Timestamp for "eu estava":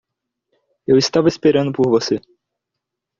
0.87-1.27